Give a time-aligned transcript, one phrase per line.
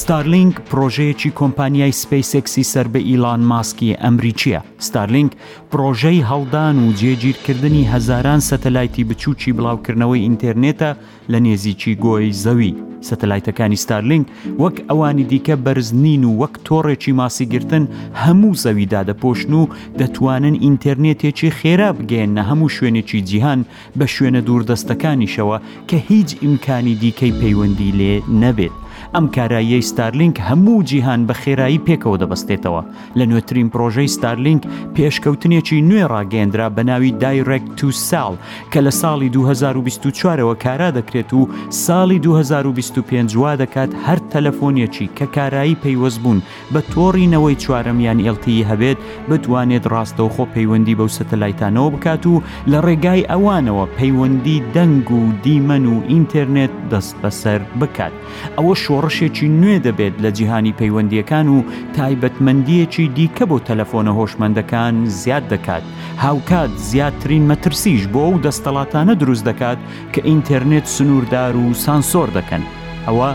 [0.00, 5.30] ستارلینگ پرۆژەیەکی کۆمپانیای سپیسێکسی سەر بە ئیلان ماسکی ئەمریکیە ستارلینگ
[5.72, 10.90] پرۆژەی هەڵدان و جێگیرکردنی هەزاران سەتەلایتی بچووکی بڵاوکردنەوەی ئینتەرنێتە
[11.32, 12.72] لە نێزیکی گۆی زەوی
[13.08, 14.24] سەتەلایتەکانی ستارلینگ
[14.62, 17.84] وەک ئەوانی دیکە بەرزنین و وەک تۆڕێکی ماسیگرتن
[18.22, 19.68] هەموو زەویدا دەپۆشن و
[20.00, 23.60] دەتوانن ئینتەرنێتێکی خێرا بگەێنە هەموو شوێنێکی جیهان
[23.98, 25.58] بە شوێنە دووردەستەکانیشەوە
[25.88, 28.76] کە هیچ ئیمکانی دیکەی پەیوەندی لێ نەبێت.
[29.16, 32.82] ئەم کاراییەی ستارلینک هەموو جیهان بە خێرایی پێکەوە دەبەستێتەوە
[33.18, 34.62] لە نوێترین پرۆژەی ستارلینک
[34.96, 38.34] پێشکەوتنێکی نوێ ڕاگەندرا بە ناوی دایرێک تو ساڵ
[38.72, 41.48] کە لە ساڵی 2024ەوە کارا دەکرێت و
[41.84, 46.40] ساڵی 2025 وا دەکات هەر تەلەفۆنیەکی کە کارایی پەیوەست بوون
[46.74, 48.98] بە تۆڕینەوەی چوارەمیان ئلتی هەبێت
[49.30, 52.34] بتوانێت ڕاستەوە خۆ پەیوەندی بەو سەتەلایتانەوە بکات و
[52.70, 58.12] لە ڕێگای ئەوانەوە پەیوەندی دەنگ و دیمەن و ئینتەرنێت دەست بەسەر بکات
[58.58, 61.64] ئەوە شۆڕ ڕشێکی نوێ دەبێت لە جیهانی پەیوەندیەکان و
[61.96, 65.84] تایبەتمەندیەکی دیکە بۆ تەلەفۆنە هۆشمەندەکان زیاد دەکات
[66.24, 69.78] هاوکات زیاترین مەترسیش بۆ ئەو دەستەڵاتانە دروست دەکات
[70.12, 72.62] کە ئینتەرنێت سنووردار و سانسۆر دەکەن
[73.06, 73.30] ئەوە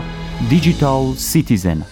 [0.50, 1.86] دیجیتال سیتیزنە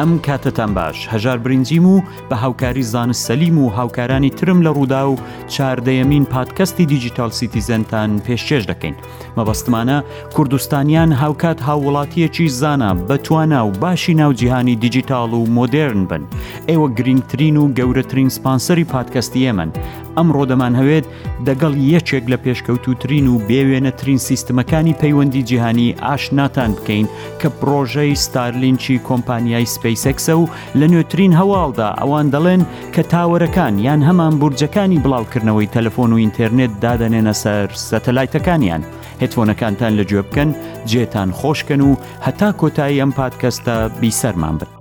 [0.00, 5.02] ئەم کاتتان باش هەژار برنجیم و بە هاوکاری زانست سەلیم و هاوکارانی ترم لە ڕوودا
[5.10, 5.16] و
[5.48, 8.94] چاردەیەمین پادکەستی دیجیتال سیتیزنتان پێشێش دەکەین
[9.38, 10.02] مەبەستمانە
[10.34, 16.24] کوردستانیان هاوکات هاوڵاتیەکی زانە بەتوانە و باشی ناوجیهانی دیجیتال و مۆدررن بن
[16.68, 19.70] ئێوە گرنگترین و گەورەترین سپانسەری پادکەستی ئێمن
[20.16, 21.04] ئەمڕۆ دەمان هەوێت
[21.46, 27.06] دەگەڵ یەکێک لە پێشکەوتوترین و بێوێنەترین سیستمەکانی پەیوەندی جیهانی ئاشناتان بکەین
[27.40, 30.46] کە پرۆژەی ستارلینچی کۆمپانیای سپ سپەیسەکسە و
[30.80, 32.62] لە نوێترین هەواڵدا ئەوان دەڵێن
[32.94, 38.82] کە تاوەرەکان یان هەمان بورجەکانی بڵاوکردنەوەی تەلەفۆن و ئینتەرنێت دادەنێنە سەر سەتەلایتەکانیان
[39.22, 40.50] هێتفۆنەکانتان لەگوێ بکەن
[40.90, 41.90] جێتان خۆشکن و
[42.26, 44.77] هەتا کۆتایی ئەم پادکەستە بیسەرمان بن.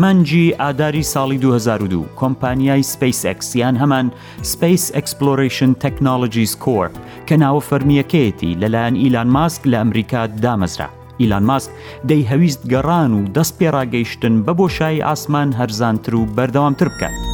[0.00, 4.08] سەرمەنجی ئاداری ساڵی 2002 کۆمپانیای سپیسکسیان هەمان
[4.52, 6.88] سپیس ئەکسپلۆریشن تەکنۆلژیز کۆر
[7.28, 10.88] کە ناوە فەرمیەکەیەتی لەلایەن ئیلان ماسک لە ئەمریکا دامەزرا.
[11.20, 11.70] ئیلان ماسک
[12.08, 17.29] دەی هەویست گەڕان و دەست پێ ڕاگەیشتن بە بۆشایی ئاسمان هەرزانتر و بەردەوامتر بکات.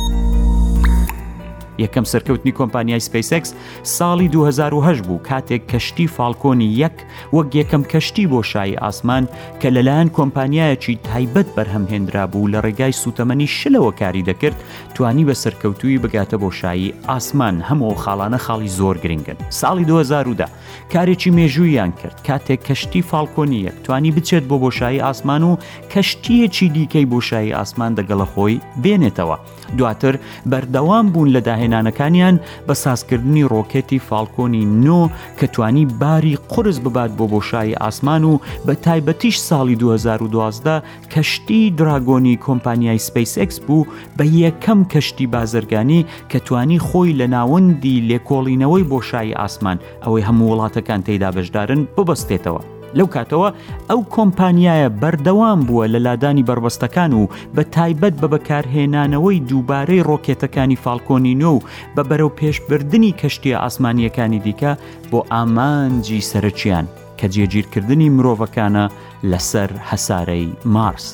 [1.85, 3.55] یەکەم سەرکەوتنی کۆمپانیای سپیسکس
[3.99, 6.97] ساڵی 2010 بوو کاتێک کەشتی فالکۆنی یەک
[7.35, 9.25] وەک یەکەم کەشتی بۆ شایی ئاسمان
[9.61, 14.59] کە لەلایەن کۆمپانیایەکی تایبەت بەرهەمهێنرا بوو لە ڕێگای سوتەمەنی شلەوە کاری دەکرد
[14.95, 20.47] توانی بە سەرکەوتوی بگاتە بۆ شایی ئاسمان هەموو خاڵانە خاڵی زۆر گرنگن ساڵی 2010دا
[20.95, 25.57] کارێکی مێژوویان کرد کاتێک کەشتی فالکۆنی یەک توانی بچێت بۆ بۆشایی ئاسمان و
[25.95, 29.39] کەشتیەکی دیکەی بۆشایی ئاسمان دەگەڵە خۆی بێنێتەوە
[29.79, 30.15] دواتر
[30.51, 32.37] بەردەوام بوون لە داهێن هێنانەکانیان
[32.69, 35.03] بە سازکردنی ڕۆکێتی فالکۆنی نۆ
[35.41, 38.35] کەتوانی باری قرس ببات بۆ بۆشایی ئاسمان و
[38.67, 40.75] بە تایبەتیش ساڵی 2012
[41.15, 43.87] کەشتی دراگۆنی کۆمپانیای سپیسکس بوو
[44.19, 51.31] بە یەکەم کەشتی بازرگانی کەتوانی خۆی لە ناوەندی لێکۆڵینەوەی بۆشایی ئاسمان ئەوەی هەموو وڵاتەکان تێدا
[51.37, 52.76] بەشدارن ببەستێتەوە.
[52.99, 53.49] لەو کاتەوە
[53.91, 61.53] ئەو کۆمپانیایە بەردەوام بووە لە لادانی بربەستەکان و بە تایبەت بە بەکارهێنانەوەی دووبارەی ڕۆکێتەکانی فالکۆنینۆ
[61.55, 61.59] و
[61.97, 64.73] بە بەرەو پێشبردننی کەشتیە ئاسمانیەکانی دیکە
[65.11, 66.87] بۆ ئامانجی سەرچیان
[67.19, 68.85] کە جێگیرکردنی مرۆڤەکانە
[69.33, 71.07] لەسەر هەسارەی مارس.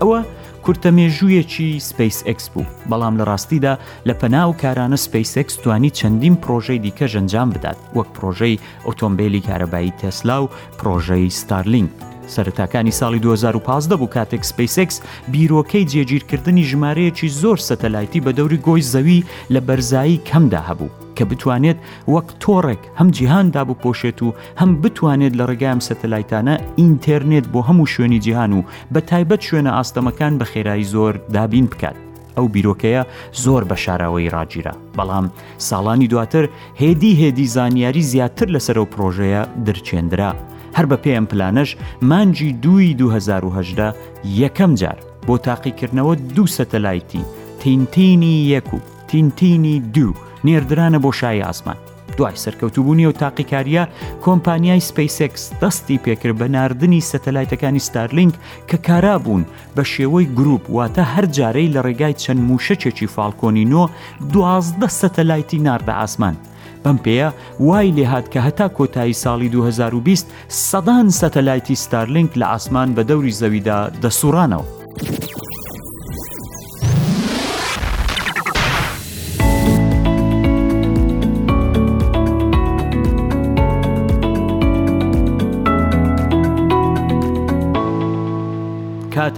[0.00, 0.20] ئەوە
[0.66, 3.74] کورتەمێژوویەکی سپیس ئەکس بوو بەڵام لە ڕاستیدا
[4.08, 9.96] لە پەناو کارانە سپیس ئەکس توانی چەندین پرۆژەی دیکە ژەنجام بدات وەک پرۆژەی ئۆتۆمبیلی کارەبایی
[10.00, 11.90] تەسلا و پرۆژەی ستارلینگ
[12.34, 14.94] سەرتاکانی ساڵی 2015 بوو کاتێک سپیسکس
[15.32, 21.78] بیرۆکەی جێگیرکردنی ژمارەیەکی زۆر سەتەلایتی بە دەوری گۆی زەوی لە بەرزایی کەمدا هەبوو کە بتوانێت
[22.14, 24.28] وەک تۆڕێک هەم جیهاندا بپۆشێت و
[24.60, 28.60] هەم بتوانێت لە ڕێگایم سەتەلایتانە ئینتەرنێت بۆ هەموو شوێنی جیهان و
[28.94, 31.96] بە تایبەت شوێنە ئاستەمەکان بە خێرایی زۆر دابین بکات.
[32.36, 33.02] ئەو بیرۆکەیە
[33.44, 35.26] زۆر بە شاراوەی ڕاگیرە بەڵام
[35.68, 36.44] ساڵانی دواتر
[36.82, 40.30] هێدی هێدی زانیاری زیاتر لەسەر و پرۆژەیە درچێنرا
[40.76, 41.70] هەر بە پێم پلانەش
[42.02, 43.94] مانجی دوی 2010
[44.40, 44.96] یەکەم جار
[45.26, 47.20] بۆ تاقیکردنەوە دوو سەتەلایتی
[47.60, 48.78] تینتینی یەک و
[49.08, 50.14] تینتینی دوو
[50.46, 51.76] نێردرانە بۆ شای ئاسمان
[52.18, 53.84] دوای سەرکەوتبوونی و تاقیکاریە
[54.24, 58.32] کۆمپانیای سپیسکس دەستی پێکرد بە نردنی سەتەلایتەکانی ستارلینگ
[58.70, 59.44] کە کارا بوون
[59.76, 63.84] بە شێوەی گروپ واتە هەر جارەی لە ڕێگای چەند موشەچێکی فالکۆنینۆ
[64.32, 66.36] دوازدە سەتەلایتی ناردە ئاسمان.
[66.86, 67.28] بەم پێەیە
[67.66, 70.26] وای لێهات کە هەتا کۆتایی ساڵی 2020
[70.70, 74.64] سەدان سەتەلایتی ستارلینک لە ئاسمان بە دەوری زەویدا دەسوڕانەوە.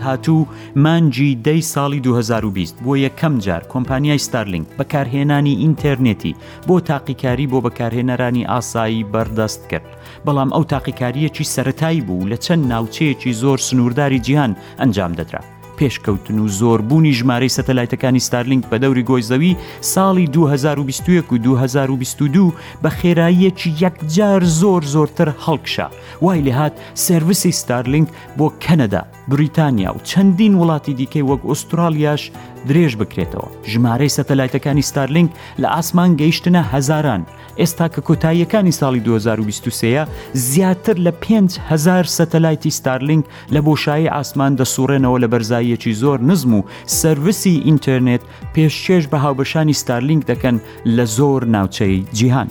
[0.08, 0.46] هاتوو
[0.84, 6.32] مانجی دەی ساڵی 2020 بۆ یەکەم جار کۆمپانیای ستارلینگ بەکارهێنانی ئینتەرنێتی
[6.68, 9.88] بۆ تاقیکاری بۆ بەکارهێنەرانی ئاسایی بەردەست کرد
[10.26, 15.42] بەڵام ئەو تاقیکاریەکی سەتایی بوو لە چەند ناوچەیەکی زۆر سنوورداری جیهان ئەنجام دەدرا
[15.78, 19.56] پێشکەوتن و زۆربوونی ژمارەی سەتەلایتەکانی ستارلینگ بە دەوری گۆی زەوی
[19.92, 22.52] ساڵی 2021 و 2022
[22.84, 25.86] بە خێراییەکی یەکجار زۆر زۆرتر هەڵکشە
[26.22, 28.08] وای لێهات سرویسی ستارلینگ
[28.38, 32.22] بۆ کەنەدا بریتانیا و چەندین وڵاتی دیکەی وەک ئوسترالیاش
[32.68, 35.30] درێژ بکرێتەوە ژمارەی سەتەلایتەکانی ستارلینگ
[35.62, 37.22] لە ئاسمان گەیشتنە هەزاران
[37.60, 40.06] ئێستا کە کۆتاییەکانی ساڵی 2023
[40.52, 43.22] زیاتر لە 5هزار سەتەلایتی ستارلینگ
[43.54, 46.64] لە بۆشایی ئاسمان دەسوڕێنەوە لە بەرزاییەکی زۆر نزم و
[47.00, 48.20] سرویسی ئینتەرنێت
[48.54, 50.56] پێشێش بە هاوبەشانی ستارلینگ دەکەن
[50.96, 52.48] لە زۆر ناوچەی جیهان.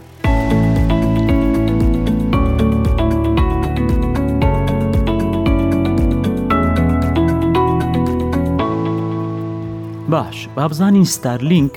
[10.09, 11.71] باش بابزانین ستارلینک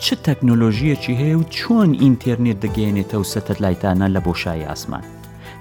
[0.00, 5.04] چ تەکنۆلۆژیەکی هەیە و چۆن ئینتەرنێت دەگەێنێتە و سەتەت لایتانە لە بۆشای ئاسمان.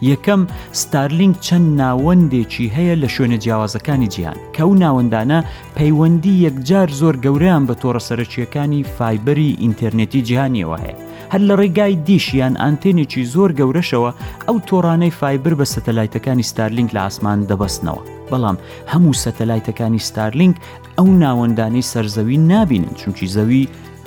[0.09, 0.41] یەکەم
[0.81, 5.39] ستارلینگ چەند ناوەندێکی هەیە لە شوێنە جیاوازەکانی جیهان کە و ناوەندانە
[5.77, 10.95] پەیوەندی یەکجار زۆر گەوریان بە تۆڕە سەرچیەکانی فایبەری ئینتەرنێتی جیهانیەوە هەیە
[11.33, 14.11] هەر لە ڕێگای دیشیان ئانتێنێکی زۆر گەورەشەوە
[14.47, 18.01] ئەو تۆڕانەی فایبر بە سەتەلایتەکانی ستارلینگ لە ئاسمان دەبەستنەوە
[18.31, 18.57] بەڵام
[18.91, 20.55] هەموو سەتەلایتەکانی ستارلینگ
[20.97, 23.61] ئەو ناوەندانەی سەرزەوی نابینن چونکی زەوی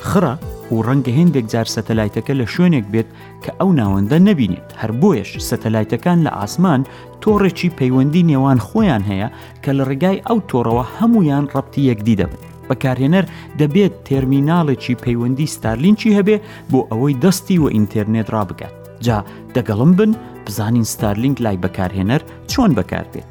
[0.09, 0.35] خڕە
[0.75, 3.09] و ڕەنگە هندێک جار سەتەلایتەکە لە شوێنێک بێت
[3.44, 6.81] کە ئەو ناوەندە نەبینێت هەر بۆیش سەتەلایتەکان لە ئاسمان
[7.23, 9.29] تۆڕێکی پەیوەندی نێوان خۆیان هەیە
[9.62, 13.25] کە لە ڕێگای ئەو تۆڕەوە هەمویان ڕەتی یەکدی دەبن بەکارهێنەر
[13.61, 16.37] دەبێت تەرمینالێکی پەیوەندی ستارلینکی هەبێ
[16.70, 18.75] بۆ ئەوەی دەستی و ئینتەرنێت ڕابگات
[19.06, 19.19] جا
[19.55, 20.11] دەگەڵم بن
[20.47, 23.29] بزانین ستارلینک لای بەکارهێنەر چۆن بەکاربێت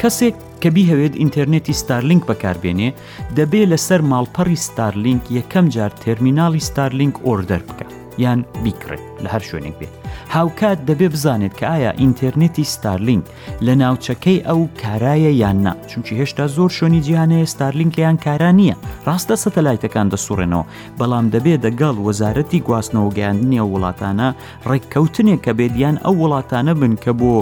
[0.00, 2.88] کەسێک کە بیهەوێت ئینتەرنێتی ستارلینک بەکاربێنێ
[3.36, 7.86] دەبێت لەسەر ماڵپەڕی ستارلینک یەکەم جار تەرمینالی ستارلینک ئۆردەر بکە
[8.22, 9.92] یان بیکڕێت لە هەر شوێنێک بێت
[10.36, 13.24] هاوکات دەبێ بزانێت کە ئایا ئینتەرنێتی ستارلینگ
[13.66, 18.76] لە ناوچەکەی ئەو کارایە یاننا چونکی هێشتا زۆر شوێنی جیهانەیە ستارلینکیان کارا نییە
[19.06, 20.64] ڕاستە سەتەلایتەکان دەسوڕێنەوە
[20.98, 24.28] بەڵام دەبێت دەگەڵ وەزارەتی گواستنەوە گەاندنیە وڵاتانە
[24.70, 27.34] ڕێککەوتنێک کە بێدیان ئەو وڵاتانە بن کە بۆ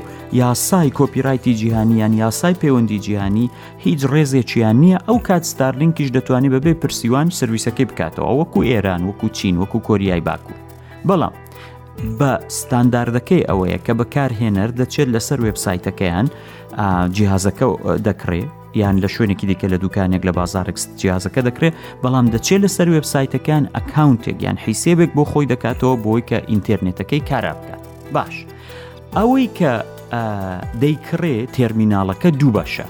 [0.42, 3.46] یاسای کۆپیرایتی جیهانیان یاسای پەیوەندی جیهانی
[3.84, 9.54] هیچ ڕێزێکیان نییە ئەو کات ستارلینکیش دەتوانێت بەبێ پرسیوان سرویسەکەی بکاتەوە وەکو ئێران وەکو چین
[9.62, 10.58] وەکو کۆریای باکوور
[11.08, 11.34] بەڵام
[12.20, 16.26] بە ستانداردەکەی ئەوەیە کە بەکارهێنەر دەچێت لەسەر وبسایتەکەیان
[17.16, 17.66] جیهازەکە
[18.06, 18.48] دەکڕێت
[18.80, 24.36] یان لە شوێنێکی دیکە لە دوکانێک لە بازارێک جیازەکە دەکرێت بەڵام دەچێت لەسەر وبسایتەکان ئەکاونتێک
[24.46, 27.82] یان حیسێبێک بۆ خۆی دەکاتەوە بۆی کە ئینتررنێتەکەی کارا بکات
[28.14, 28.34] باش
[29.16, 29.72] ئەوەی کە
[30.82, 32.86] دەیکڕێ تێرمینالەکە دوو بەشە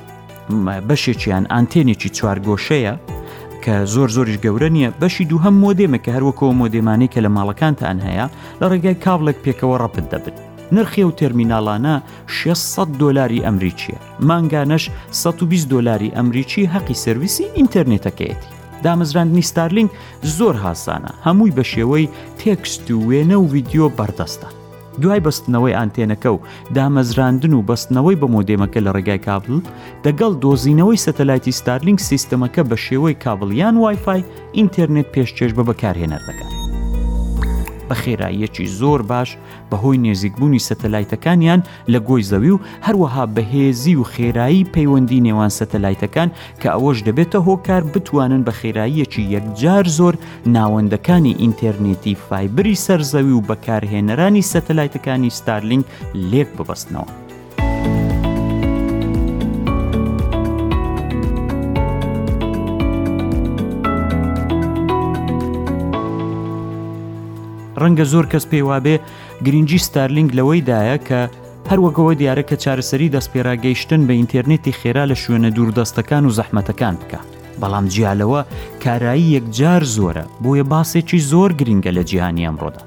[0.89, 2.95] بەشێکیان ئانتێنێکی چوارگۆشەیە
[3.65, 7.99] کە زۆر زۆریش گەورە نییە بەشی دوو هەم مۆدێمە کە هەروەکەوە مۆدێمانەی کە لە ماڵەکانتان
[8.07, 8.27] هەیە
[8.61, 10.37] لە ڕێگای کابلێک پێکەوە ڕەپت دەبن
[10.75, 11.95] نرخی و تەرمینناڵانە
[12.27, 13.99] 600 دلاری ئەمریکیە
[14.29, 14.85] مانگانەش
[15.23, 18.49] 120 دلاری ئەمریکی هەقی سرویسی ئینتەرنێتەکەیەتی
[18.85, 19.91] دامەزراندنی ستارلینگ
[20.39, 22.07] زۆر هاسانە هەمووی بە شێوەی
[22.41, 24.51] تێکست و وێنە و ویددیو بەردەستە
[25.03, 26.43] دوای بەستنەوەی ئانتێنەکە و
[26.77, 29.55] دامەزراندن و بەستنەوەی بە مۆدێمەکە لە ڕێگای کابل
[30.05, 34.27] دەگەڵ دۆزینەوەی سەتەلایتی ستارلینگ سیستەمەکە بە شێوەی کابلیان وایفای
[34.57, 36.53] ئینتەرنێت پێشچێش بە بەکارهێنەر دەکات.
[37.91, 39.31] بە خێراییەکی زۆر باش
[39.71, 41.61] بەهۆی نێزیکبوونی سەتەلایتەکانیان
[41.93, 46.29] لە گۆی زەوی و هەروەها بەهێزی و خێرایی پەیوەندی نێوان سەتەلایتەکان
[46.61, 50.15] کە ئەوەش دەبێتە هۆکار بتوانن بە خێراییەکی یەکجار زۆر
[50.57, 55.85] ناوەندەکانی ئینتەرنێتی فایبری سەرزەوی و بەکارهێنەرانی سەتەلایتەکانی ستارلینگ
[56.31, 57.11] لێک ببەستنەوە.
[67.91, 68.97] ڕەنگە زۆر کەس پێیوابێ
[69.47, 71.21] گرنگجی ستارلینگ لەوەیدایە کە
[71.71, 77.21] هەروەکەوە دیارە کە چارەسەری دەستپێراگەیشتن بە ئینتەرنێتی خێرا لە شوێنە دووردەستەکان و زەحمەتەکان بکە.
[77.61, 78.41] بەڵام جیالەوە
[78.85, 82.81] کارایی یەکجار زۆرە بۆیە باسێکی زۆر گرینگە لە جیهانی ئەمڕۆدا.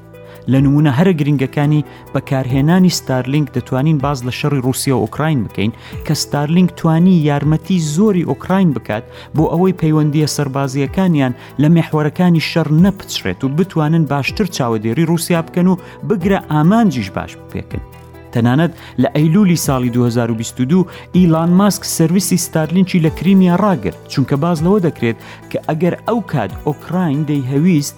[0.51, 1.81] لە نمونە هەرە گرنگەکانی
[2.13, 5.71] بەکارهێنانی ستارلینگ دەتوانین باز لە شەڕی رووسیا و ئۆکراین بکەین
[6.05, 9.03] کە ستارلینگ توانی یارمەتی زۆری ئۆکراین بکات
[9.35, 15.75] بۆ ئەوەی پەیوەندیە سەربازیەکانیان لە مێحوەرەکانی شەڕ نەپچرێت و بتوانن باشتر چاوەدێری رووسیا بکەن و
[16.07, 17.83] بگرە ئامانجیش باش بپێکن.
[18.33, 24.79] تەنانەت لە ئەیلولی ساڵی 2022 ئیلان ماسک سرویسی ستارلینکی لە کریمیا ڕاگر چونکە باز لەوە
[24.87, 25.17] دەکرێت
[25.51, 27.95] کە ئەگەر ئەو کات ئۆکراین دەی هەویست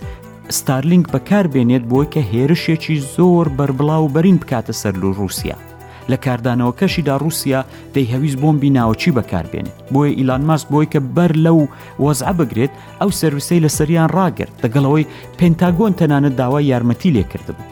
[0.50, 5.58] ستارلینگ بەکاربێنێت بۆی کە هێرشێکی زۆر بربڵاو بەرین بکاتە سەر لە رووسیا
[6.12, 7.62] لە کاردانەوە کەشیدا رووسیا
[7.96, 11.60] دەیهەویست بۆمبی ناوچی بەکاربێنێت بۆیە ئیلان ماس بۆی کە بەر لەو
[12.06, 15.10] وەزع بگرێت ئەو سرویسەی لە سەریان ڕاگرت دەگەڵەوەی
[15.40, 17.70] پێنتاگۆن تەنانە داوای یارمەتی لێکردبوو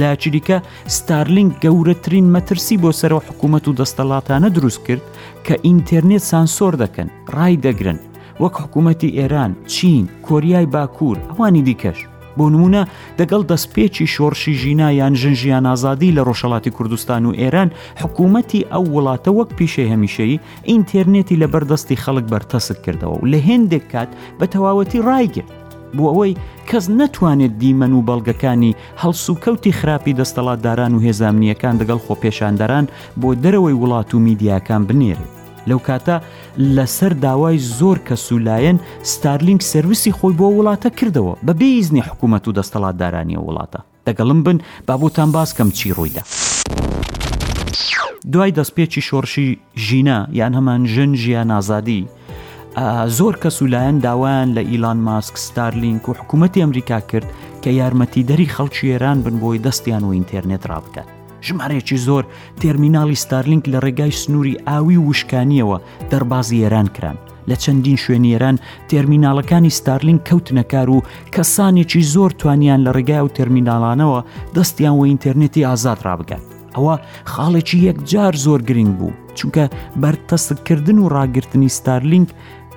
[0.00, 0.56] لە چریکە
[0.96, 5.04] ستارلینگ گەورەترین مەترسی بۆ سەرەوە حکوومەت و دەستەڵاتانە دروست کرد
[5.46, 7.98] کە ئینتەرنێت سانسۆر دەکەن ڕای دەگرن
[8.42, 11.98] وەک حکوومەتی ئێران چین کۆریای باکوور ئەوانی دیکەش
[12.38, 12.82] بۆ نمونە
[13.20, 17.68] دەگەڵ دەستپێکی شۆڕشی ژینا یان ژنجیان ئازادی لە ڕۆژەڵاتی کوردستان و ئێران
[18.02, 23.84] حکوومەتتی ئەو وڵاتە وەک پیشەی هەمیشەیی ئینتەرنێتی لە بەردەستی خەڵک بەرتەسک کردەوە و لە هێندێک
[23.92, 24.08] کات
[24.38, 25.50] بە تەواوەتی ڕایگرت
[25.96, 26.32] بۆ ئەوەی
[26.68, 32.84] کەس نەتوانێت دیمەن و بەڵگەکانی هەڵس و کەوتی خراپی دەستەڵاتداران و هێزامنیەکان دەگەڵ خۆپێشاندەران
[33.20, 35.41] بۆ دەرەوەی وڵات و میدیاکان بنێرێت.
[35.70, 36.16] لەو کاتە
[36.76, 38.78] لەسەر داوای زۆر کە سولایەن
[39.12, 45.32] ستارلینگ سرویسی خۆی بۆ وڵاتە کردەوە بە بێزنی حکوومەت و دەستەڵاتدارانی وڵاتە دەگەڵم بن بابوتان
[45.32, 46.22] باس کەم چی ڕوویدا.
[48.32, 52.08] دوای دەستپێکی شۆڕشی ژینە یان هەمان ژن ژیان ئازادی
[53.18, 57.26] زۆر کە سولایەن داوایان لە ئیلان ماسک ستارلینگ و حکوومەتی ئەمریکا کرد
[57.62, 61.08] کە یارمەتی دەری خەڵکی ئێران بن بۆی دەستیان و ئینتەرنێت ڕابکات.
[61.48, 62.24] ژمارەیەکی زۆر
[62.62, 65.78] تەرمیناڵی ستارلینک لە ڕێگای سنووری ئاوی وشکانیەوە
[66.10, 67.18] دەربازی ئێران کران
[67.50, 68.56] لە چەندین شوێنێران
[68.90, 70.98] تەرمینالەکانی ستارلین کەوتنەکار و
[71.34, 74.20] کەسانێکی زۆر توانیان لە ڕێگای و تەرمینالانەوە
[74.56, 76.42] دەستیان و ئینتەرنێتی ئازاد ڕابگات
[76.76, 76.94] ئەوە
[77.32, 79.64] خاڵێکی یەکجار زۆر گرنگ بوو چونکە
[80.02, 82.28] بەرتەسکردن و ڕاگررتنی ستارلینک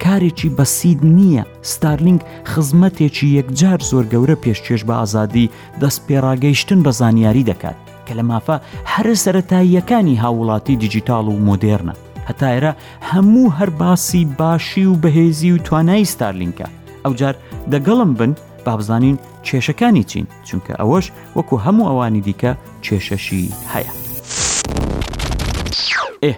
[0.04, 1.44] کارێکی بەسید نییە
[1.74, 8.24] ستارلینگ خزمەتێکی یەکجار زۆر گەورە پێشچێش بە ئازادی دەست پێڕاگەیشتن بە زانیاری دەکات کە لە
[8.32, 8.58] مافە
[8.94, 11.94] هەرە سەتاییەکانی هاوڵاتی دیجیتال و مۆدررنە
[12.30, 12.74] هەتا ئێرە
[13.12, 16.68] هەموو هەر باسی باشی و بەهێزی و توانایی ستارلینکە
[17.06, 17.36] ئەوجار
[17.72, 18.34] دەگەڵم بن
[18.66, 21.06] بابزانین کێشەکانی چین چونکە ئەوەش
[21.38, 22.52] وەکو هەموو ئەوانی دیکە
[22.86, 23.44] کێشەشی
[23.74, 23.94] هەیە.
[26.24, 26.34] ئێ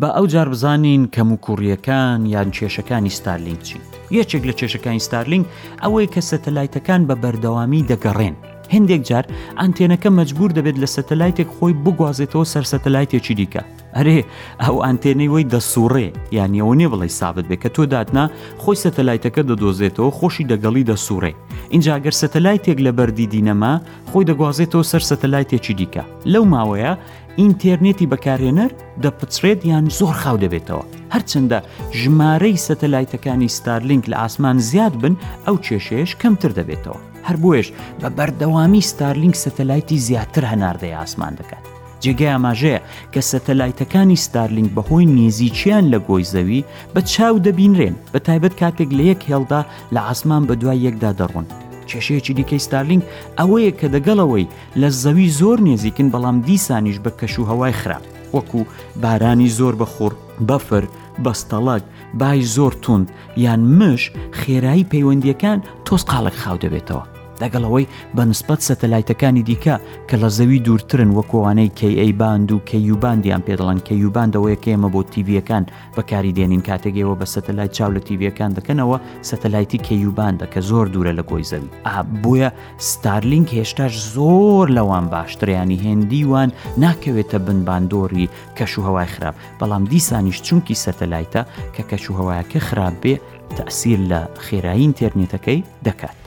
[0.00, 3.82] بە ئەو جار بزانین کەم و کوڕیەکان یان کێشەکانی ستارلینگ چین.
[4.20, 5.44] یەکێک لە کێشەکانی ستارلینگ
[5.82, 8.36] ئەوەی کە سەتەلایتەکان بە بەردەوامی دەگەڕێن
[8.74, 9.24] هەندێک جار
[9.60, 13.62] ئەنتێنەکە مەجبور دەبێت لە سەتەلایتێک خۆی بگوازێتەوە سەر سەتەلایتێکی دیکە
[13.96, 14.20] ئەرێ
[14.64, 18.24] ئەو ئەنتێنەی وی دەسوڕێ یانیەوە نیە بڵی سابت بێ کە تۆ داتنا
[18.62, 21.32] خۆی سەتەلایتەکە دەدۆزێتەوە خۆشی دەگەڵی دەسوڕێ
[21.72, 23.74] اینجا گەر سەتەلایتێک لە بەردی دینەما
[24.10, 26.92] خۆی دەگوازێتەوە سەر سەتەلایتێکی دیکە لەو ماوەیە
[27.40, 28.70] ئینتەرنێتی بەکارهێنەر
[29.02, 30.84] دەپچرێت یان زۆر خاو دەبێتەوە
[31.14, 31.58] هەرچنددە
[32.00, 35.14] ژمارەی سەتەلایتەکانی ستارلینک لە ئاسمان زیاد بن
[35.46, 36.98] ئەو کێشەیەش کەمتر دەبێتەوە
[37.28, 37.68] هەر بۆیش
[38.00, 41.64] بە بەردەوامی ستارلینگ سەتەلایتی زیاتر هەناردەی ئاسمان دەکات
[42.04, 42.78] جێگای ئاماژەیە
[43.12, 49.04] کە سەتەلایتەکانی ستارلینگ بەهۆی نێزیچیان لە گۆی زەوی بە چاو دەبینرێن بە تایبەت کاتێک لە
[49.12, 49.60] یەک هێڵدا
[49.94, 51.44] لە ئاسمان بە دوای یەکدا دەڕۆن
[51.88, 53.02] کێشەیەکی دیکەی ستارلینگ
[53.38, 54.46] ئەوەیە کە دەگەڵەوەی
[54.80, 58.04] لە زەوی زۆر نێزیکن بەڵام دیسانیش بە کەش و هەوای خراپ
[58.36, 58.60] وەکو
[59.02, 60.12] بارانی زۆر بەخور
[60.48, 60.84] بەفر
[61.24, 61.84] بەستەڵک
[62.20, 63.08] بای زۆر تونند
[63.44, 64.02] یان مش
[64.40, 69.76] خێرایی پەیوەندیەکان تۆز قالڵک خاو دەبێتەوە لەگەڵەوەی بە نسبەت سەتەلایتەکانی دیکە
[70.08, 75.64] کە لە زەوی دوورترن وەکوانەی کیA باند و کەیوباندیان پێدەڵن کەیوباندەوەی کێمە بۆ تیVەکان
[75.96, 78.96] بەکاری دێنین کاتێکەوە بە سەتەلای چاو لە تیVەکان دەکەنەوە
[79.30, 82.50] سەتەلایتی کەیوباندە کە زۆر دوورە لە گۆی زەوی ئا بۆیە
[82.90, 86.50] ستارلینگ هێشتاش زۆر لەوان باشتریانی هێندیوان
[86.84, 88.28] ناکەوێتە بن باندۆری
[88.58, 91.42] کەش و هەوای خراپ بەڵام دیسانیش چونکی سەتەلایتە
[91.74, 93.14] کە کەش و هەوایەکە خراپ بێ
[93.58, 96.18] تەسیر لە خێرایی ئینتەرنێتەکەی دەکات.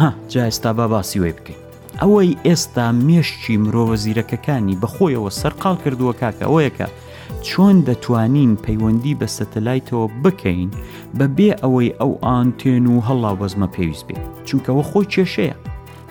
[0.00, 1.60] ها جا ئێستا با باسی وێ بکەین
[2.02, 6.88] ئەوەی ئێستا مێشکی مرۆڤە زیرەکەکانی بەخۆیەوە سەرقال کردووە کاکە ئەوەیەکە
[7.48, 10.70] چۆن دەتوانین پەیوەندی بە سەتەلایتەوە بکەین
[11.18, 15.56] بەبێ ئەوەی ئەو ئانتێن و هەڵا وەزمە پێویست بێت چونکەوە خۆی کێشەیە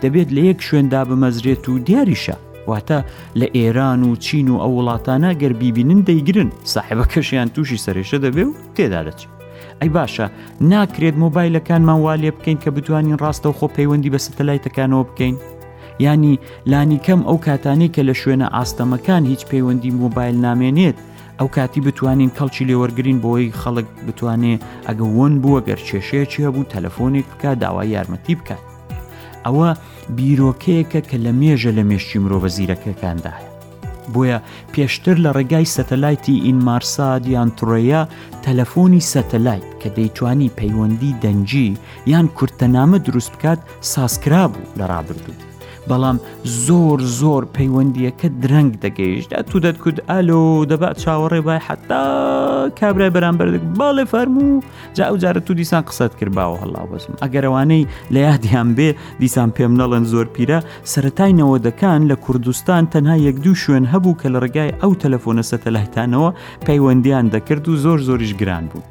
[0.04, 2.38] دەبێت لە یەک شوێندا بمەزرێت و دیاریشە
[2.70, 3.00] واتە
[3.40, 8.54] لە ئێران و چین و ئەو وڵاتانە گەربیبینن دەیگرن ساحبە کەشیان تووشی سەرێشە دەبێ و
[8.78, 9.39] تێدا دەچێت
[9.82, 10.28] ئەی باشە
[10.74, 15.36] ناکرێت مۆبایلەکانمان وا لێ بکەین کە بتوانین ڕاستە خۆ پەیوەندی بە سەتەلایتەکانەوە بکەین
[16.06, 16.34] ینی
[16.72, 20.98] لانی کەم ئەو کاتانی کە لە شوێنە ئاستەمەکان هیچ پەیوەندی مۆبایل نامێنێت
[21.40, 27.26] ئەو کاتی بتوانین کەڵکی لێوەرگرین بۆی خەڵک بتوانێت ئەگە ون بووە گەر کێشەیەکی هەبوو تەلەفۆنێک
[27.32, 28.62] بکە داوای یارمەتی بکات
[29.46, 29.70] ئەوە
[30.16, 33.34] بیرۆکەیەکە کە لە مێژە لە مێشتی مرۆڤە زیرەکەکاندا
[34.14, 34.38] بۆیە
[34.74, 38.02] پێشتر لە ڕێگای سەتەلایتی ئینمارساد یان تڕەیە
[38.44, 41.68] تەلەفۆنی سەتەلایت کە دەیتوانی پەیوەندی دەنجی
[42.12, 43.60] یان کورتەنامە دروست بکات
[43.94, 45.38] ساسکرا بوو لە ڕابردوو.
[45.92, 46.18] بەڵام
[46.66, 50.42] زۆر زۆر پەیوەندیەکە درەنگ دەگەیشت تو دەتکوت ئەلۆ
[50.72, 52.04] دەبات چاوەڕێ بای حتا
[52.80, 54.64] کابرای بەرامبەرێک باڵێ فەرموو
[54.98, 58.90] جا ئەو جارە تو دیسان قسەت کردباوە هەڵا بەزم ئەگەرەوانەی لە یادیان بێ
[59.22, 60.60] دیسان پێم نەڵەن زۆر پیرە
[60.94, 66.30] سەتای نەوەدەکان لە کوردستان تەنها یەک دوو شوێن هەبوو کە لە ڕگای ئەو تەلەفۆنە سەتەلایتانەوە
[66.68, 68.84] پەیوەندیان دەکرد و زۆر زۆریش گران بوو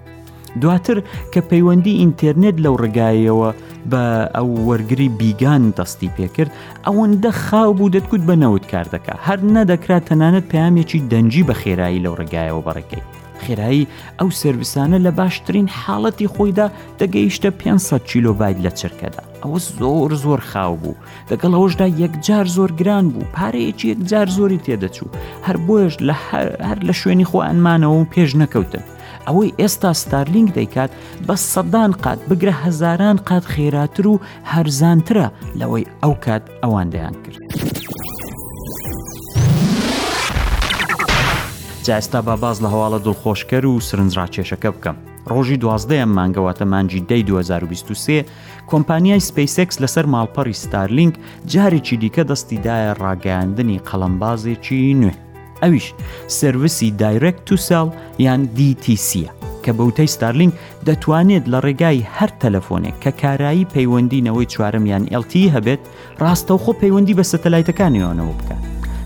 [0.61, 0.99] دواتر
[1.35, 3.51] کە پەیوەندی ئینتەرنێت لەو ڕگایەوە
[3.91, 4.03] بە
[4.35, 6.51] ئەو وەرگری بیگان دەستی پێکرد
[6.87, 12.15] ئەوەندە خاو بوو دەتکوت بەنەوت کار دەکە هەر نەدەکرات تەنانەت پامێکی دەنجی بە خێرایی لەو
[12.21, 13.05] ڕگایەوە بەڕێکەی
[13.45, 13.89] خێرایی
[14.19, 16.67] ئەو سرویسانە لە باشترین حاڵەتی خۆیدا
[17.01, 21.01] دەگەیشتە 500 کیلوبایت لە چرکەدا ئەوە زۆر زۆر خاو بوو
[21.31, 25.15] دەگەڵ ئەوشدا یەکجار زۆر گران بوو پارەیەکی یەکجار زۆری تێدەچوو
[25.47, 25.95] هەر بۆیش
[26.69, 28.85] هەر لە شوێنی خۆ ئەنمانەوە پێش نەکەوتن
[29.29, 30.91] ئەوەی ئێستا ستارلینگ دەیکات
[31.27, 34.17] بە سەدان قات بگرە هەزاران قات خێراتر و
[34.53, 35.27] هەرزانترە
[35.61, 37.39] لەوەی ئەو کات ئەوان دەیان کرد.
[41.97, 44.97] ئێستا با باز لە هەواڵە دڵخۆشکەر و سرنجڕاکێشەکە بکەم.
[45.31, 48.25] ڕۆژی دوازدەیەم مانگەواتە مانجی دەی 2023
[48.71, 51.13] کۆمپانیای سپیسکس لەسەر ماڵپەڕی ستارلینگ
[51.53, 55.13] جارێکی دیکە دەستیدایە ڕاگەاندنی قەڵمبازێکی نوێ.
[55.63, 55.87] ئەویش
[56.39, 57.87] سرویسی دایرێک تو ساڵ
[58.27, 59.29] یان دیتیسیە
[59.67, 60.53] کە بەوتەی ستارلینگ
[60.89, 65.83] دەتوانێت لە ڕێگای هەر تەلەفۆنێک کە کارایی پەیوەندینەوەی چوارمیان LT e هەبێت
[66.23, 68.63] ڕاستەوخۆ پەیوەندی بە سەتەلایتەکانیانەوە بکات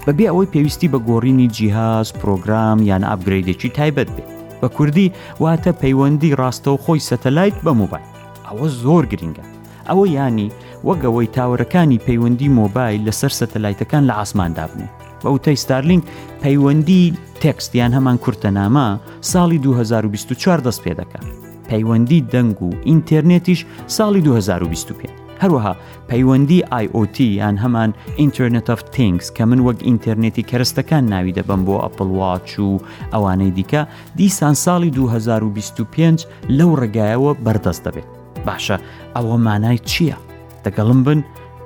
[0.06, 4.30] بەبێ ئەوەی پێویستی بە گۆڕینی جیهاز پرۆگرام یان ئابگرێدێکی تایبەت بێت
[4.62, 8.04] بە کوردی واتە پەیوەندی ڕاستەو خۆی سەتەلایت بە موبایل
[8.47, 9.44] ئەوە زۆر گرنگە
[9.88, 10.49] ئەوە ینی
[10.87, 14.94] وەگەوەی تاوەەکانی پەیوەندی مۆبایل لەسەر سەتەلایتەکان لە ئاسماندا بنێت
[15.31, 16.02] وتەی ستارلینگ
[16.45, 18.87] پەیوەندی تێکستیان هەمان کورتەنامە
[19.31, 21.26] ساڵی 2024 دەست پێ دەکات
[21.69, 23.61] پەیوەندی دەنگ و ئینتەرنێتیش
[23.97, 25.75] ساڵی 2025 هەروەها
[26.08, 31.75] پەیوەندی IOT یان هەمان ئینتەرنێت of تینگس کە من وەک ئینتەرنێتی کەرستەکان ناوی دەبم بۆ
[31.85, 32.73] ئەپڵواچ و
[33.13, 33.82] ئەوانەی دیکە
[34.19, 38.06] دیسان ساڵی 2025 لەو ڕێگایەوە بەردەست دەبێت
[38.47, 38.78] باشە
[39.17, 40.17] ئەوە مانای چییە؟
[40.65, 41.21] دەگەڵم بن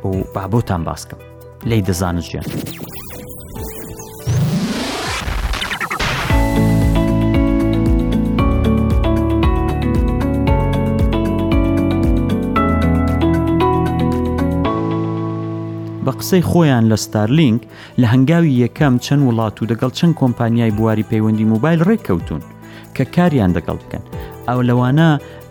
[0.05, 1.19] و با بۆتان باسکەم
[1.69, 2.47] لی دەزانت ژیان.
[16.19, 17.61] قسەی خۆیان لە ستارلینک
[18.01, 22.43] لە هەنگاوی یەکەم چەند وڵات و دەگەڵ چەند کۆمپانیای بواری پەیوەندی موبایل ڕێککەوتون
[22.97, 24.03] کە کاریان دەگەڵ بکەن
[24.49, 25.09] ئەو لەوانە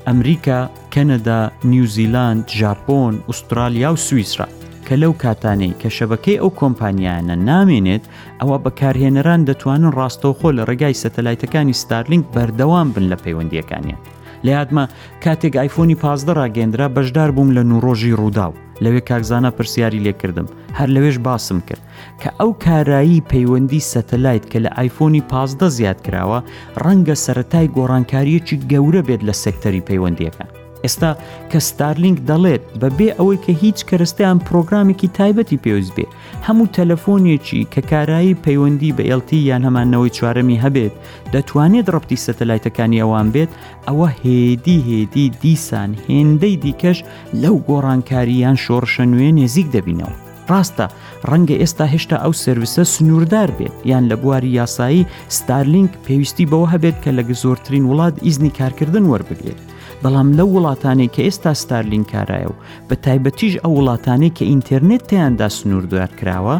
[0.08, 0.60] ئەمریکا
[0.94, 1.40] کەنەدا
[1.72, 4.48] نیوزیلاند ژاپۆن ئوسترالیا و سوئیسرا
[4.88, 8.04] کە لەو کاتانەی کە شەبەکەی ئەو کۆمپانیانە نامێنێت
[8.42, 14.02] ئەوە بەکارهێنەران دەتوانن ڕاستەوخۆ لە ڕێگای سەتەلایتەکانی ستارلینک بەردەوام بن لە پەیوەندیەکانیان.
[14.46, 14.84] لە یادمە
[15.24, 21.18] کاتێک ئایفۆنی پازدە ڕاگەندرا بەشدار بووم لە نوڕۆژی ڕووداوە لەوێ کاکزانە پرسیاری لێکردم هەر لەوێش
[21.28, 21.84] باسم کرد
[22.22, 26.40] کە ئەو کارایی پەیوەندی سەتەلایت کە لە ئایفۆنی پازدە زیاد کراوە
[26.84, 30.50] ڕەنگە سەتای گۆڕانکاریەکی گەورە بێت لە سەکتەری پەیوەندیەکان
[30.86, 31.12] ئێستا
[31.52, 36.06] کە ستارلینگ دەڵێت بەبێ ئەوەی کە هیچ کەرستیان پرۆگرامێکی تایبەتی پێوز بێ
[36.48, 40.94] هەموو تەلەفۆنێکی کە کارایی پەیوەندی بە ئLT یان هەمانەوەی چوارەمی هەبێت
[41.34, 43.52] دەتوانێت ڕپتی سەتەلایتەکانی ئەوان بێت
[43.88, 46.98] ئەوە هێدی هێدی دیسان هێندەی دیکەش
[47.42, 50.14] لەو گۆڕانکاریان شۆڕشە نوێ نێزیک دەبینەوە.
[50.52, 50.86] ڕاستە
[51.30, 56.98] ڕەنگە ئێستا هێشتا ئەو سرویسە سنووردار بێت یان لە بواری یاسایی ستارلینگ پێویستی بەوە هەبێت
[57.04, 59.60] کە لە زۆرترین وڵات ئیزنی کارکردن وەربگرێت.
[60.04, 62.56] بەڵام لەو وڵاتانێک کە ئێستا ستارلین کارایە و
[62.88, 66.56] بە تایبەتیش ئەو وڵاتانەی کە ئینتەرنێت تیاندا سنوور دوار کراوە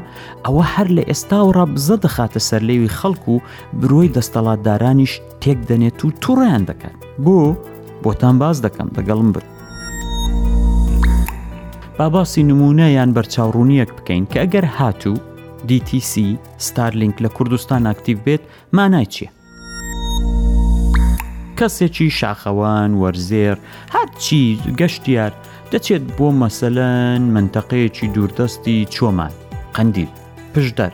[0.46, 3.44] ئەوە هەر لە ئێستا و ڕەبزە دەخاتە سەرلێوی خەڵکو و
[3.82, 7.38] برۆی دەستەڵاتدارانیش تێک دەنێت و تووڕیان دەکات بۆ
[8.04, 9.46] بۆتان باز دەکەم دەگەڵم بن
[11.98, 15.16] باباسی نمونە یان بەرچاوڕوونیەک بکەین کە ئەگەر هاتوو
[15.70, 16.14] DTC
[16.68, 18.42] ستارلینک لە کوردستان ئاکتیو بێت
[18.78, 19.30] مانای چییە؟
[21.60, 23.58] کەسێکی شاخەوان وەرزێر
[23.96, 24.42] هەرچی
[24.80, 25.34] گەشتیار
[25.72, 29.34] دەچێت بۆ مەسەلەن منتەقەیەکی دووردەستی چۆمان
[29.76, 30.12] قندیل
[30.54, 30.92] پشدەر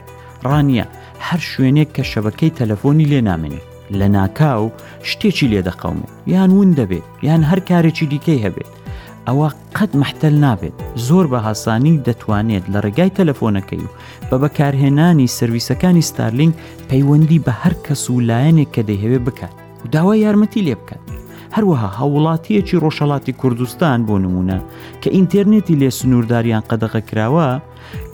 [0.49, 0.85] ڕانیە
[1.27, 3.65] هەر شوێنێک کە شەبەکەی تەلەفۆنی لێ نامێنێت
[3.99, 4.63] لە ناکاو
[5.09, 8.71] شتێکی لێ دەقەومێ یان ون دەبێت یان هەر کارێکی دیکەی هەبێت
[9.27, 9.47] ئەوە
[9.77, 10.75] قەت محتەل نابێت
[11.07, 13.91] زۆر بە هاسانی دەتوانێت لە ڕێگای تەلەفۆنەکەی و
[14.29, 16.53] بە بەکارهێنانی سرویسەکانی ستارلینگ
[16.89, 20.99] پەیوەندی بە هەر کەس و لایەنێک کە دەیهوێ بکات و داوای یارمەتی لێ بکات
[21.55, 24.59] هەروەها هەوڵاتیەکی ڕۆژەڵاتی کوردستان بۆ نمونە
[25.01, 27.49] کە ئینتەرنێتی لێ سنوورداریان قەدەغە کراوە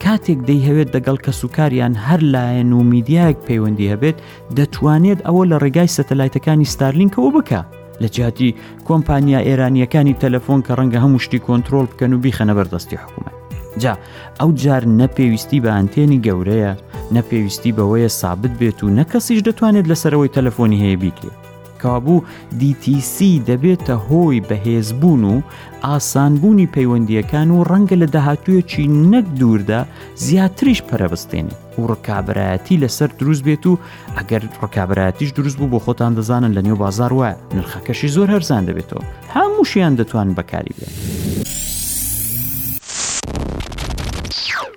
[0.04, 4.18] کاتێک دەی هەوێت دەگەڵ کەسوکاریان هەر لایەن و میدیایەک پەیوەندی هەبێت
[4.58, 7.62] دەتوانێت ئەوە لە ڕێگای سەتەلایتەکانی ستارلینکەوە بکە
[8.02, 8.50] لە جیاتی
[8.88, 13.36] کۆمپانیا ئێرانیەکانی تەلەفۆن کە ڕەنگە هەموو شتی کۆنتترۆل بکەن و بیخەنە بەردەستی حکوومەت
[13.84, 13.94] جا
[14.40, 16.74] ئەو جار نەپێویستی بە ئەنتێنی گەورەیە
[17.16, 21.47] نەپێویستی بەوەیە سابت بێت و نەکەسیش دەتوانێت لەسەرەوەی تەلەفۆنی هەیە بیکرێت
[21.82, 22.22] کابوو
[22.62, 23.16] DTC
[23.50, 25.36] دەبێتە هۆی بەهێزبوون و
[25.90, 29.82] ئاسانبوونی پەیوەندیەکان و ڕەنگە لە داهاتوویەکی نەک دووردا
[30.26, 33.80] زیاتریش پەرەبستێنی و ڕکابراەتی لەسەر دروست بێت و
[34.18, 39.04] ئەگەر ڕکابراەتیش دروست بوو بۆ خۆتان دەزانن لە نێو بازار وایە نرخەکەشی زۆر هەرزان دەبێتەوە
[39.36, 40.94] هەموو شیان دەتوان بەکاری بێت.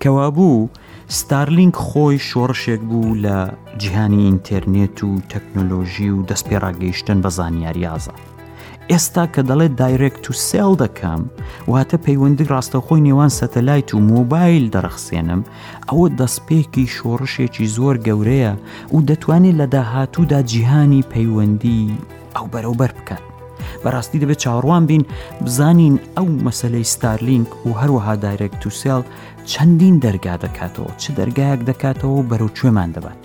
[0.02, 0.68] کەوابوو
[1.10, 3.38] ستارلینگ خۆی شۆڕشێک بوو لە
[3.78, 8.14] جیهانی ئینتەرنێت و تەکنۆلۆژی و دەستپێراگەیشتن بە زانیاریازە.
[8.90, 11.22] ئێستا کە دەڵێت دایرێکت و سێڵ دەکەم
[11.70, 15.40] واتە پەیوەندی ڕاستەخۆی نێوان سەتەلایت و مۆبایل دەرخسێنم
[15.88, 18.52] ئەوە دەستپێکی شۆڕشێکی زۆر گەورەیە
[18.94, 21.82] و دەتوانێت لە داهاتوودا جیهانی پەیوەندی
[22.36, 23.22] ئەو بەرەوبەر بکات.
[23.84, 25.02] بەڕاستی دەبێت چاڕوان بین
[25.44, 29.02] بزانین ئەو مەسلەی ستارلینگ و هەروەها دایرێک تووسێڵ
[29.48, 33.18] چەندین دەرگا دەکاتەوە چ دەرگایەک دەکاتەوە بەرەو کوێمان دەبات.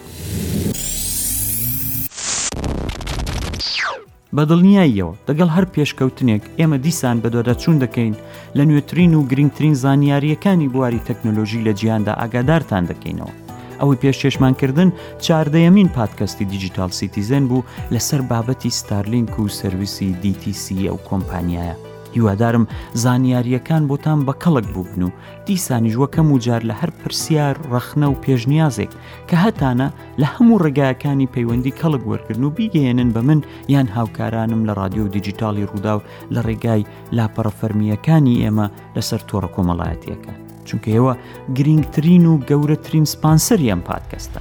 [4.36, 8.14] بەدڵنیاییەوە دەگەڵ هەر پێشکەوتنێک ئێمە دیسان بە دۆدەچوون دەکەین
[8.58, 13.32] لە نوێترین و گرنگترین زانیاریەکانی بواری تەکنۆلۆژی لە جیاندا ئاگادارتان دەکەینەوە.
[13.80, 14.90] ئەوەی پێش چێشمانکردن
[15.26, 21.85] چاردەیەمین پادکەستی دیجیتال سیتیزن بوو لەسەر بابەتی ستارلینک و سرویسی دیTC ئەو کۆمپانیایە.
[22.16, 22.68] هیوادارم
[23.04, 25.10] زانیاریەکان بۆتان بە کەڵک بووبن و
[25.48, 28.92] دیسانیش وەکەم و جار لە هەر پرسیار ڕەخنە و پێشنیازێک
[29.30, 29.88] کە هەتانە
[30.22, 35.14] لە هەموو ڕێگایەکانی پەیوەندی کەڵک وەرگن و بیگەێنن بە من یان هاوکارانم لە رادیۆ و
[35.16, 36.02] دیجیتالی ڕوودا و
[36.34, 36.86] لە ڕێگای
[37.18, 41.14] لاپەڕەفەرمیەکانی ئێمە لەسەر تۆڕە کۆمەڵایەتیەکان چونکە ئێوە
[41.58, 44.40] گرنگترین و گەورەترین سپانسەریان پادکەستە.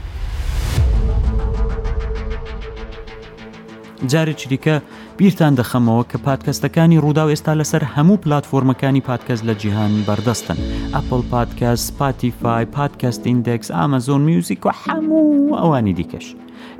[4.10, 4.76] جارێک چریکە
[5.18, 10.58] بیرتان دەخەمەوە کە پادکەستەکانی ڕوودا و ئێستا لەسەر هەموو پلتفۆرمەکانی پادکەس لە جیهان بەردەستن
[10.94, 16.26] ئەپل پادکەس سپاتیفای پادکەست ئیندێکس ئامەزۆن میوزیک و هەموو ئەوانی دیکەش.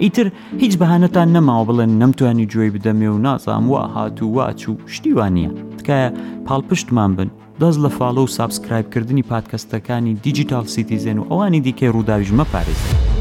[0.03, 0.27] ئیتر
[0.63, 6.11] هیچ بەهانەتان نەماوە بڵێن نەمتوانی جوێی بدەمێ و نازام وا هاتوو واچوو شتیوانە تکایە
[6.47, 7.29] پاڵپشتمان بن
[7.61, 13.14] دەست لە فاڵە و سابسکرایبکردنی پادکەستەکانی دیجیتال سیتیزن و ئەوانی دیکەی ڕووداویژ مەپارێزن.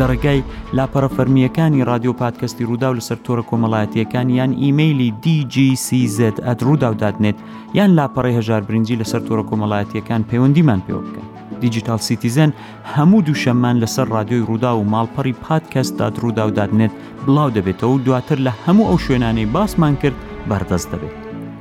[0.00, 0.40] لە ڕێگای
[0.78, 6.16] لاپەرەفەرمیەکانی رادیۆ پادکەستی ڕوودا و لەسەر تۆرە کۆمەڵایەتیەکان یان ئیممەلی دیجیCZ
[6.50, 7.38] ئەت ڕووداوداتنێت
[7.78, 11.26] یان لاپەڕی هەژار برنجی لەسەر تۆرە کۆمەڵایەتیەکان پەیوەندیمان پێوە بکەن.
[11.60, 12.50] دیجیتال سیتیزن
[12.94, 16.92] هەموو دووشەممان لەسەر رادیۆی ڕوودا و ماڵپەڕی پادکەستدات ڕووداوداتنێت
[17.26, 21.14] بڵاو دەبێتەوە و دواتر لە هەموو ئەو شوێنانەی باسمان کرد بەردەست دەبێت.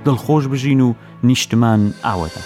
[0.06, 0.94] دڵخۆش بژین و
[1.28, 2.44] نیشتمان ئاوەدە.